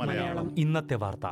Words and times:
മലയാളം. 0.00 0.54
ഇന്നത്തെ 0.58 0.94
വാർത്ത. 0.94 1.26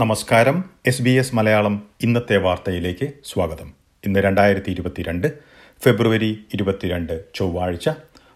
നമസ്കാരം. 0.00 0.64
എസ് 0.86 1.02
ബി 1.02 1.10
എസ് 1.10 1.34
മലയാളം 1.34 1.88
ഇന്നത്തെ 2.00 2.36
വാർത്തയിലേക്ക് 2.36 3.12
സ്വാഗതം. 3.24 3.72
ഇന്ന് 4.04 4.20
രണ്ടായിരത്തി 4.20 4.70
ഇരുപത്തിരണ്ട് 4.70 5.38
ഫെബ്രുവരി 5.82 6.46
ഇരുപത്തിരണ്ട് 6.54 7.24
ചൊവ്വാഴ്ച. 7.34 7.90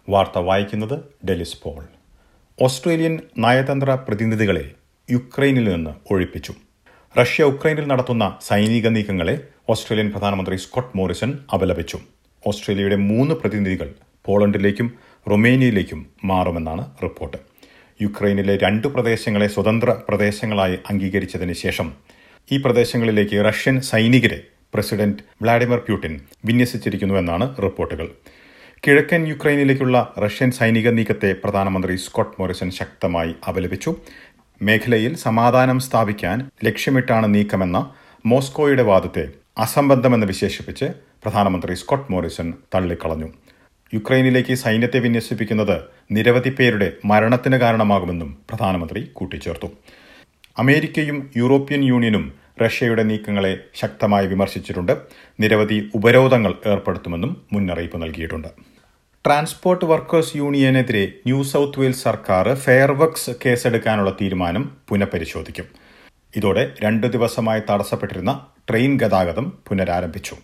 വാർത്ത 0.09 0.39
വായിക്കുന്നത് 0.39 0.99
ഡെലിസ് 1.29 1.61
പോൾ. 1.63 1.85
ഓസ്ട്രേലിയൻ 2.61 3.19
നയതന്ത്ര 3.37 3.91
പ്രതിനിധികളെ 3.91 4.71
യുക്രൈനിൽ 5.09 5.69
നിന്ന് 5.73 5.91
ഒഴിപ്പിച്ചു. 6.13 6.53
റഷ്യ 7.19 7.43
ഉക്രൈനിൽ 7.43 7.85
നടത്തുന്ന 7.87 8.37
സൈനിക 8.47 8.87
നീക്കങ്ങളെ 8.87 9.35
ഓസ്ട്രേലിയൻ 9.69 10.11
പ്രധാനമന്ത്രി 10.11 10.55
സ്കോട്ട് 10.55 10.97
മോറിസൺ 10.97 11.39
അപലപിച്ചു. 11.53 11.97
ഓസ്ട്രേലിയയുടെ 12.47 12.95
മൂന്ന് 12.95 13.35
പ്രതിനിധികൾ 13.35 13.89
പോളണ്ടിലേക്കും 14.25 14.87
റൊമേനിയയിലേക്കും 15.31 15.99
മാറുമെന്നാണ് 16.25 16.83
റിപ്പോർട്ട്. 17.03 17.37
യുക്രൈനിലെ 18.01 18.57
രണ്ട് 18.63 18.87
പ്രദേശങ്ങളെ 18.87 19.47
സ്വതന്ത്ര 19.47 19.95
പ്രദേശങ്ങളായി 20.09 20.77
അംഗീകരിച്ചതിന് 20.89 21.53
ശേഷം 21.53 21.93
ഈ 22.51 22.57
പ്രദേശങ്ങളിലേക്ക് 22.57 23.45
റഷ്യൻ 23.49 23.81
സൈനികരെ 23.81 24.39
പ്രസിഡന്റ് 24.73 25.23
വ്ളാഡിമിർ 25.41 25.77
പ്യൂട്ടിൻ 25.77 26.13
വിന്യസിച്ചിരിക്കുന്നുവെന്നാണ് 26.45 27.45
റിപ്പോർട്ടുകൾ. 27.65 28.09
കിഴക്കൻ 28.83 29.21
യുക്രൈനിലേക്കുള്ള 29.27 29.97
റഷ്യൻ 30.23 30.51
സൈനിക 30.51 30.87
നീക്കത്തെ 30.89 31.29
പ്രധാനമന്ത്രി 31.43 31.95
സ്കോട്ട് 31.95 32.35
മോറിസൺ 32.41 32.71
ശക്തമായി 32.71 33.31
അപലപിച്ചു. 33.47 33.91
മേഖലയിൽ 34.61 35.15
സമാധാനം 35.15 35.79
സ്ഥാപിക്കാൻ 35.79 36.49
ലക്ഷ്യമിട്ടാണ് 36.65 37.33
നീക്കമെന്ന 37.35 37.91
മോസ്കോയുടെ 38.25 38.83
വാദത്തെ 38.83 39.27
അസംബന്ധമെന്ന് 39.57 40.27
വിശേഷിപ്പിച്ച് 40.27 40.85
പ്രധാനമന്ത്രി 41.23 41.73
സ്കോട്ട് 41.73 42.11
മോറിസൺ 42.11 42.53
തള്ളിക്കളഞ്ഞു. 42.75 43.27
യുക്രൈനിലേക്ക് 43.93 44.53
സൈന്യത്തെ 44.53 44.99
വിന്യസിപ്പിക്കുന്നത് 44.99 45.81
നിരവധി 46.11 46.49
പേരുടെ 46.49 46.93
മരണത്തിന് 47.05 47.57
കാരണമാകുമെന്നും 47.57 48.37
പ്രധാനമന്ത്രി 48.49 49.01
കൂട്ടിച്ചേർത്തു. 49.13 49.67
അമേരിക്കയും 50.59 51.31
യൂറോപ്യൻ 51.37 51.83
യൂണിയനും 51.83 52.33
റഷ്യയുടെ 52.61 53.03
നീക്കങ്ങളെ 53.03 53.57
ശക്തമായി 53.75 54.27
വിമർശിച്ചിട്ടുണ്ട്. 54.27 54.93
നിരവധി 55.39 55.91
ഉപരോധങ്ങൾ 55.95 56.53
ഏർപ്പെടുത്തുമെന്നും 56.65 57.41
മുന്നറിയിപ്പ് 57.53 58.01
നൽകിയിട്ടുണ്ട്. 58.01 58.47
ട്രാൻസ്പോർട്ട് 59.27 59.85
വർക്കേഴ്സ് 59.85 60.37
യൂണിയനെതിരെ 60.37 61.07
ന്യൂ 61.25 61.43
സൌത്ത് 61.43 61.79
വെയിൽസ് 61.79 62.03
സർക്കാർ 62.03 62.53
ഫെയർവർക്സ് 62.53 63.31
കേസെടുക്കാനുള്ള 63.45 64.17
തീരുമാനം 64.21 64.77
പുനഃപരിശോധിക്കും. 64.89 65.65
ഇതോടെ 66.35 66.73
രണ്ടു 66.83 67.07
ദിവസമായി 67.07 67.61
തടസ്സപ്പെട്ടിരുന്ന 67.69 68.45
ട്രെയിൻ 68.69 68.99
ഗതാഗതം 68.99 69.53
പുനരാരംഭിച്ചു. 69.67 70.35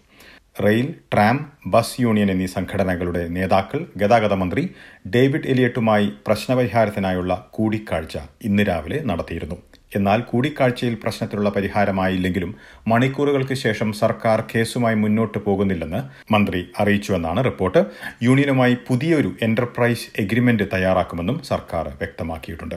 റെയിൽ 0.63 0.95
ട്രാം 1.13 1.51
ബസ് 1.67 2.01
യൂണിയൻ 2.01 2.31
എന്നീ 2.31 2.45
സംഘടനകളുടെ 2.45 3.27
നേതാക്കൾ 3.27 3.85
ഗതാഗത 3.97 4.33
മന്ത്രി 4.33 4.69
ഡേവിഡ് 5.15 5.47
എലിയട്ടുമായി 5.47 6.09
പ്രശ്നപരിഹാരത്തിനായുള്ള 6.27 7.47
കൂടിക്കാഴ്ച 7.49 8.17
ഇന്ന് 8.41 8.63
രാവിലെ 8.63 9.03
നടത്തിയിരുന്നു. 9.03 9.55
എന്നാൽ 9.95 10.19
കൂടിക്കാഴ്ചയിൽ 10.21 10.97
പ്രശ്നത്തിനുള്ള 11.03 11.49
പരിഹാരമായില്ലെങ്കിലും 11.49 12.55
മണിക്കൂറുകൾക്ക് 12.87 13.53
ശേഷം 13.53 13.91
സർക്കാർ 13.91 14.43
കേസുമായി 14.55 14.95
മുന്നോട്ട് 14.95 15.37
പോകുന്നില്ലെന്ന് 15.37 16.33
മന്ത്രി 16.33 16.67
അറിയിച്ചുവെന്നാണ് 16.79 17.43
റിപ്പോർട്ട്. 17.45 17.85
യൂണിയനുമായി 18.21 18.77
പുതിയൊരു 18.87 19.31
എന്റർപ്രൈസ് 19.41 20.07
എഗ്രിമെന്റ് 20.21 20.63
തയ്യാറാക്കുമെന്നും 20.73 21.43
സർക്കാർ 21.43 21.87
വ്യക്തമാക്കിയിട്ടുണ്ട്. 21.87 22.75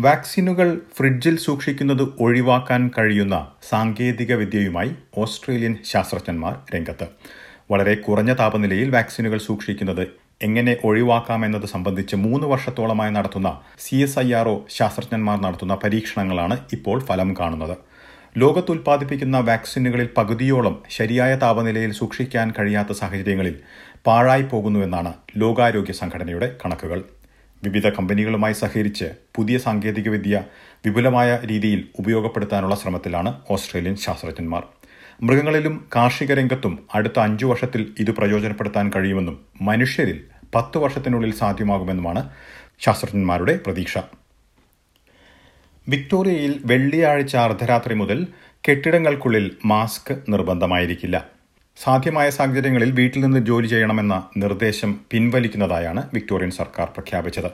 വാക്സിനുകൾ 0.00 0.80
ഫ്രിഡ്ജിൽ 0.96 1.36
സൂക്ഷിക്കുന്നത് 1.38 2.08
ഒഴിവാക്കാൻ 2.20 2.90
കഴിയുന്ന 2.98 3.50
സാങ്കേതിക 3.68 4.34
വിദ്യയുമായി 4.34 4.90
ഓസ്ട്രേലിയൻ 5.18 5.76
ശാസ്ത്രജ്ഞന്മാർ 5.84 6.56
രംഗത്ത്. 6.74 7.08
വളരെ 7.70 7.94
കുറഞ്ഞ 7.94 8.34
താപനിലയിൽ 8.34 8.90
വാക്സിനുകൾ 8.90 9.38
സൂക്ഷിക്കുന്നത് 9.38 10.08
എങ്ങനെ 10.46 10.72
ഒഴിവാക്കാം 10.84 11.24
ഒഴിവാക്കാമെന്നത് 11.24 11.66
സംബന്ധിച്ച് 11.66 12.16
മൂന്ന് 12.24 12.46
വർഷത്തോളമായി 12.46 13.12
നടത്തുന്ന 13.16 13.48
C 13.78 13.96
S 13.96 14.18
I 14.18 14.28
R 14.38 14.46
O 14.48 14.54
ശാസ്ത്രജ്ഞന്മാർ 14.76 15.36
നടത്തുന്ന 15.44 15.74
പരീക്ഷണങ്ങളാണ് 15.82 16.56
ഇപ്പോൾ 16.72 16.98
ഫലം 17.08 17.30
കാണുന്നത്. 17.40 17.76
ലോകത്ത് 18.36 18.72
ഉൽപ്പാദിപ്പിക്കുന്ന 18.74 19.38
വാക്സിനുകളിൽ 19.48 20.08
പകുതിയോളം 20.18 20.74
ശരിയായ 20.96 21.32
താപനിലയിൽ 21.44 21.92
സൂക്ഷിക്കാൻ 21.92 22.48
കഴിയാത്ത 22.58 22.92
സാഹചര്യങ്ങളിൽ 23.00 23.56
പാഴായി 24.06 24.44
പോകുന്നുവെന്നാണ് 24.52 25.12
ലോകാരോഗ്യ 25.36 25.94
സംഘടനയുടെ 26.02 26.48
കണക്കുകൾ. 26.62 27.00
വിവിധ 27.62 27.86
കമ്പനികളുമായി 27.96 28.56
സഹകരിച്ച് 28.62 29.08
പുതിയ 29.36 29.58
സാങ്കേതികവിദ്യ 29.58 30.36
വിപുലമായ 30.86 31.30
രീതിയിൽ 31.52 31.82
ഉപയോഗപ്പെടുത്താനുള്ള 31.98 32.74
ശ്രമത്തിലാണ് 32.74 33.32
ഓസ്ട്രേലിയൻ 33.50 33.96
ശാസ്ത്രജ്ഞന്മാർ. 34.06 34.64
മൃഗങ്ങളിലും 35.26 35.74
കാർഷിക 35.96 36.32
രംഗത്തും 36.32 36.74
അടുത്ത 36.96 37.18
അഞ്ചു 37.26 37.44
വർഷത്തിൽ 37.46 37.82
ഇത് 38.02 38.10
പ്രയോജനപ്പെടുത്താൻ 38.10 38.86
കഴിയുമെന്നും 38.96 39.36
മനുഷ്യരിൽ 39.60 40.18
പത്ത് 40.54 40.78
വർഷത്തിനുള്ളിൽ 40.78 41.34
സാധ്യമാകുമെന്നുമാണ് 41.34 42.30
ശാസ്ത്രജ്ഞന്മാരുടെ 42.80 43.60
പ്രതീക്ഷ. 43.66 43.98
വിക്ടോറിയയിൽ 45.88 46.60
വെള്ളിയാഴ്ച 46.64 47.36
അർദ്ധരാത്രി 47.36 47.94
മുതൽ 47.94 48.26
കെട്ടിടങ്ങൾക്കുള്ളിൽ 48.68 49.50
മാസ്ക് 49.64 50.22
നിർബന്ധമായിരിക്കില്ല. 50.28 51.28
സാധ്യമായ 51.76 52.30
സാഹചര്യങ്ങളിൽ 52.30 52.90
വീട്ടിൽ 52.90 53.20
നിന്ന് 53.20 53.46
ജോലി 53.46 53.66
ചെയ്യണമെന്ന 53.66 54.28
നിർദ്ദേശം 54.36 55.00
പിൻവലിക്കുന്നതായാണ് 55.10 56.10
വിക്ടോറിയൻ 56.14 56.50
സർക്കാർ 56.50 56.88
പ്രഖ്യാപിച്ചത്. 56.88 57.50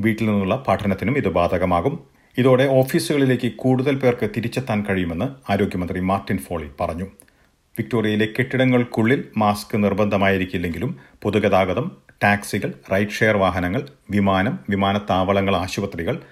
വീട്ടിൽ 0.00 0.26
നിന്നുള്ള 0.26 0.64
പഠനത്തിനും 0.68 1.16
ഇത് 1.16 1.28
ബാധകമാകും. 1.28 2.04
ഇതോടെ 2.38 2.64
ഓഫീസുകളിലേക്ക് 2.64 3.52
കൂടുതൽ 3.52 3.94
പേർക്ക് 3.94 4.30
തിരിച്ചെത്താൻ 4.36 4.84
കഴിയുമെന്ന് 4.90 5.52
ആരോഗ്യമന്ത്രി 5.52 6.00
മാർട്ടിൻ 6.00 6.38
ഫോളി 6.38 6.70
പറഞ്ഞു. 6.80 7.04
വിക്ടോറിയയിലെ 7.78 8.28
കെട്ടിടങ്ങൾക്കുള്ളിൽ 8.38 9.24
മാസ്ക് 9.36 9.84
നിർബന്ധമായിരിക്കില്ലെങ്കിലും 9.84 10.98
പൊതുഗതാഗതം 11.22 12.03
ടാക്സികൾ 12.24 12.74
റൈഡ് 12.92 13.08
ഷെയർ 13.08 13.36
വാഹനങ്ങൾ 13.36 13.88
വിമാനം 14.10 14.58
വിമാനത്താവളങ്ങൾ 14.70 15.56
ആശുപത്രികൾ 15.56 16.22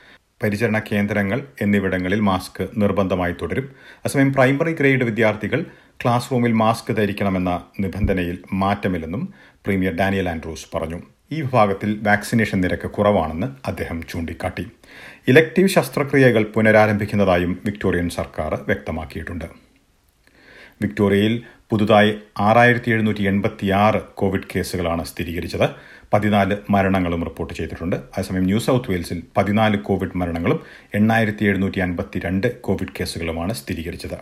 പരിചരണ 0.42 0.78
കേന്ദ്രങ്ങൾ 0.78 1.46
എന്നിവിടങ്ങളിൽ 1.60 2.20
മാസ്ക് 2.20 2.68
നിർബന്ധമായി 2.76 3.32
തുടരും. 3.32 3.72
അസമയം 4.04 4.32
പ്രൈമറി 4.32 4.72
ഗ്രേഡ് 4.72 5.04
വിദ്യാർത്ഥികൾ 5.04 5.64
ക്ലാസ് 6.02 6.32
റൂമിൽ 6.32 6.52
മാസ്ക് 6.52 6.96
ധരിക്കണമെന്ന 6.96 7.62
നിബന്ധനയിൽ 7.80 8.38
മാറ്റമില്ലെന്നും 8.52 9.34
പ്രീമിയർ 9.64 9.92
ഡാനിയൽ 9.92 10.28
ആൻഡ്രൂസ് 10.28 10.76
പറഞ്ഞു. 10.76 11.02
ഈ 11.32 11.40
വിഭാഗത്തിൽ 11.40 12.00
വാക്സിനേഷൻ 12.02 12.60
നിരക്ക് 12.60 12.90
കുറവാണെന്ന് 12.90 13.46
അദ്ദേഹം 13.66 14.02
ചൂണ്ടിക്കാട്ടി. 14.02 14.66
ഇലക്ടീവ് 15.28 15.68
ശസ്ത്രക്രിയകൾ 15.68 16.42
പുനരാരംഭിക്കുന്നതായും 16.44 17.62
വിക്ടോറിയൻ 17.64 18.08
സർക്കാർ 18.08 18.54
വ്യക്തമാക്കിയിട്ടുണ്ട്. 18.54 19.44
വിക്ടോറിയയിൽ 20.82 21.42
പുതുതായി 21.72 22.14
ആറായിരത്തി 22.38 22.90
എഴുന്നൂറ്റി 22.90 23.22
എൺപത്തിയാറ് 23.22 24.02
കോവിഡ് 24.02 24.42
കേസുകളാണ് 24.56 25.04
സ്ഥിരീകരിച്ചത്. 25.04 25.70
പതിനാല് 26.12 26.56
മരണങ്ങളും 26.70 27.24
റിപ്പോർട്ട് 27.24 27.54
ചെയ്തിട്ടുണ്ട്. 27.54 27.96
അതേസമയം 27.96 28.44
ന്യൂ 28.44 28.58
സൗത്ത് 28.58 28.90
വെയിൽസിൽ 28.90 29.22
പതിനാല് 29.36 29.78
കോവിഡ് 29.78 30.16
മരണങ്ങളും 30.16 30.60
എണ്ണായിരത്തി 30.94 31.44
എഴുന്നൂറ്റി 31.44 31.78
അൻപത്തിരണ്ട് 31.78 32.60
കോവിഡ് 32.60 32.88
കേസുകളുമാണ് 33.00 33.52
സ്ഥിരീകരിച്ചത്. 33.52 34.18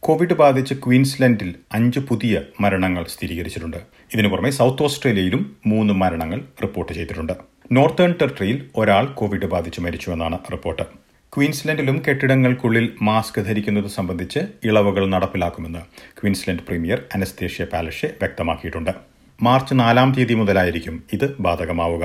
കോവിഡ് 0.00 0.34
ബാധിച്ച് 0.34 0.74
ക്വീൻസ്ലൻഡിൽ 0.74 1.54
അഞ്ച് 1.72 2.00
പുതിയ 2.00 2.42
മരണങ്ങൾ 2.60 3.04
സ്ഥിരീകരിച്ചിട്ടുണ്ട്. 3.04 3.76
ഇതിനു 4.14 4.28
പുറമെ 4.28 4.50
സൗത്ത് 4.50 4.82
ഓസ്ട്രേലിയയിലും 4.82 5.56
മൂന്ന് 5.66 5.94
മരണങ്ങൾ 5.94 6.44
റിപ്പോർട്ട് 6.62 6.92
ചെയ്തിട്ടുണ്ട്. 6.92 7.32
നോർത്തേൺ 7.72 8.14
ടെറിട്ടറിയിൽ 8.22 8.66
ഒരാൾ 8.76 9.06
കോവിഡ് 9.06 9.46
ബാധിച്ച് 9.46 9.80
മരിച്ചുവെന്നാണ് 9.80 10.38
റിപ്പോർട്ട്. 10.52 11.05
ക്വീൻസ്ലൻഡിലും 11.32 11.96
കെട്ടിടങ്ങൾക്കുള്ളിൽ 12.04 12.84
മാസ്ക് 13.06 13.38
ധരിക്കുന്നത് 13.46 13.88
സംബന്ധിച്ച് 13.94 14.40
ഇളവുകൾ 14.68 15.02
നടപ്പിലാക്കുമെന്ന് 15.14 15.82
ക്വീൻസ്ലൻഡ് 16.18 16.64
പ്രീമിയർ 16.68 17.00
അനസ്തേഷ്യ 17.14 17.64
പാലഷെ 17.72 18.08
വ്യക്തമാക്കിയിട്ടുണ്ട്. 18.22 18.92
മാർച്ച് 19.40 19.74
നാലാം 19.80 20.12
തീയതി 20.14 20.36
മുതലായിരിക്കും 20.40 20.96
ഇത് 21.16 21.26
ബാധകമാവുക. 21.46 22.04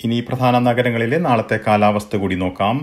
ഇനി 0.00 0.16
പ്രധാന 0.28 0.54
നഗരങ്ങളിലെ 0.68 1.18
നാളത്തെ 1.26 1.58
കാലാവസ്ഥ 1.66 2.16
കൂടി 2.22 2.36
നോക്കാം. 2.40 2.78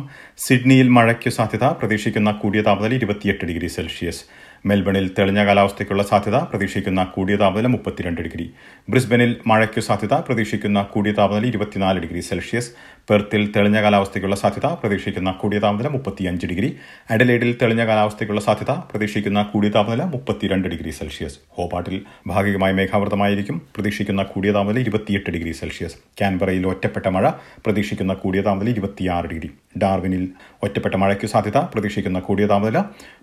സിഡ്നിയിൽ 0.46 0.88
മഴയ്ക്ക് 0.98 1.32
സാധ്യത 1.38 1.66
പ്രതീക്ഷിക്കുന്ന 1.80 2.32
കൂടിയ 2.44 2.62
താപനില 2.68 2.96
ഇരുപത്തിയെട്ട് 3.00 3.44
ഡിഗ്രി 3.50 3.70
സെൽഷ്യസ്. 3.76 4.24
മെൽബണിൽ 4.70 5.06
തെളിഞ്ഞ 5.18 5.42
കാലാവസ്ഥയ്ക്കുള്ള 5.46 6.04
സാധ്യത 6.10 6.38
പ്രതീക്ഷിക്കുന്ന 6.50 7.02
കൂടിയ 7.14 7.36
താപനില 7.44 7.68
മുപ്പത്തിരണ്ട് 7.76 8.20
ഡിഗ്രി. 8.26 8.46
ബ്രിസ്ബനിൽ 8.90 9.32
മഴയ്ക്ക് 9.52 9.82
സാധ്യത 9.88 10.14
പ്രതീക്ഷിക്കുന്ന 10.28 10.82
കൂടിയ 10.94 11.14
താപനില 11.20 11.46
ഇരുപത്തിനാല് 11.52 12.00
ഡിഗ്രി 12.06 12.22
സെൽഷ്യസ്. 12.30 12.72
പെർത്തിൽ 13.10 13.52
തെളിഞ്ഞ 13.56 13.82
കാലാവസ്ഥയ്ക്കുള്ള 13.82 14.36
സാധ്യത 14.36 14.66
പ്രതീക്ഷിക്കുന്ന 14.66 15.32
കൂടിയ 15.32 15.60
താപനില 15.60 15.88
മുപ്പത്തിയഞ്ച് 15.88 16.48
ഡിഗ്രി. 16.48 16.78
അഡലേഡിൽ 17.12 17.58
തെളിഞ്ഞ 17.62 17.86
കാലാവസ്ഥയ്ക്കുള്ള 17.86 18.42
സാധ്യത 18.42 18.72
പ്രതീക്ഷിക്കുന്ന 18.72 19.44
കൂടിയ 19.44 19.70
താപനില 19.70 20.04
മുപ്പത്തിരണ്ട് 20.04 20.68
ഡിഗ്രി 20.68 20.90
സെൽഷ്യസ്. 20.90 21.40
ഹോബാട്ടിൽ 21.50 22.02
ഭാഗികമായി 22.28 22.74
മേഘാവൃതമായിരിക്കും. 22.74 23.62
പ്രതീക്ഷിക്കുന്ന 23.76 24.24
കൂടിയ 24.24 24.52
താപനില 24.52 24.80
ഇരുപത്തിയെട്ട് 24.80 25.30
ഡിഗ്രി 25.30 25.52
സെൽഷ്യസ്. 25.52 25.96
ക്യാൻബറയിൽ 26.18 26.68
ഒറ്റപ്പെട്ട 26.68 27.08
മഴ 27.08 27.30
പ്രതീക്ഷിക്കുന്ന 27.66 28.14
കൂടിയ 28.14 28.42
താപനില 28.42 28.70
ഇരുപത്തിയാറ് 28.70 29.26
ഡിഗ്രി. 29.26 29.52
ഡാർവിനിൽ 29.78 30.30
ഒറ്റപ്പെട്ട 30.64 30.96
മഴയ്ക്ക് 30.96 31.26
സാധ്യത 31.26 31.58
പ്രതീക്ഷിക്കുന്ന 31.58 32.20
കൂടിയ 32.20 32.46
താപനില 32.46 32.80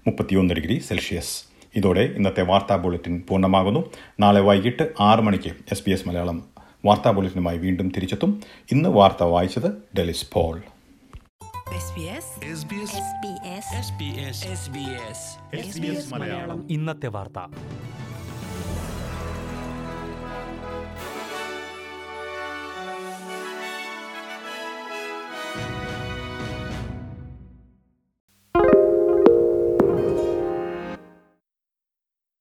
മുപ്പത്തിയൊന്ന് 0.06 0.54
ഡിഗ്രി 0.54 0.78
സെൽഷ്യസ്. 0.78 1.44
ഇതോടെ 1.76 2.00
ഇന്നത്തെ 2.00 2.42
വാർത്താ 2.42 2.76
ബുള്ളറ്റിൻ 2.76 3.22
പൂർണമാകുന്നു. 3.28 3.90
നാളെ 4.20 4.40
വൈകിട്ട് 4.40 4.92
ആറ് 5.00 5.20
മണിക്ക് 5.20 5.50
എസ് 5.72 5.90
എസ് 5.90 6.08
മലയാളം 6.08 6.57
വാർത്താ 6.84 7.10
ബുള്ളറ്റിനുമായി 7.10 7.58
വീണ്ടും 7.58 7.88
തിരിച്ചെത്തും. 7.88 8.42
ഇന്ന് 8.72 8.88
വാർത്ത 8.88 9.22
വായിച്ചത് 9.22 9.82
ഡെലിസ് 9.98 10.26
പോൾ. 10.32 10.62
ഇന്നത്തെ 16.70 17.06
വാർത്ത. 17.06 17.52